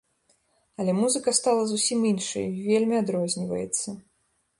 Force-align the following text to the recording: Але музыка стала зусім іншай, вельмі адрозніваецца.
Але 0.83 0.91
музыка 0.99 1.33
стала 1.39 1.61
зусім 1.71 1.99
іншай, 2.11 2.47
вельмі 2.69 2.95
адрозніваецца. 3.03 3.87